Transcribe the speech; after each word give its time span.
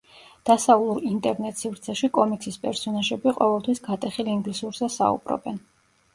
დასავლურ 0.49 1.03
ინტერნეტ-სივრცეში 1.09 2.09
კომიქსის 2.15 2.57
პერსონაჟები 2.65 3.35
ყოველთვის 3.43 3.83
გატეხილ 3.91 4.35
ინგლისურზე 4.35 4.93
საუბრობენ. 4.99 5.63